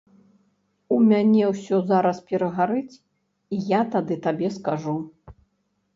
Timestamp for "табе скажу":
4.25-4.97